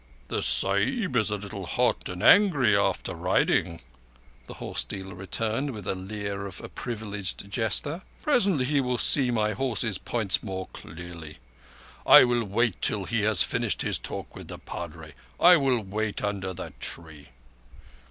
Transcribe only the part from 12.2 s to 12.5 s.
will